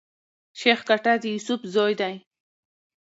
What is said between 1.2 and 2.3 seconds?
د يوسف زوی دﺉ.